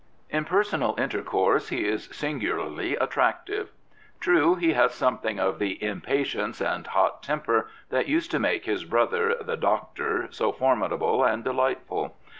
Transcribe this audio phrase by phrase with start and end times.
[0.31, 3.69] In personal intercourse he is singularly attractive.
[4.19, 8.83] True, he has something of the impatience and hot temper that used to make his
[8.83, 12.17] brother, the Doctor,'" so formidable and delightful.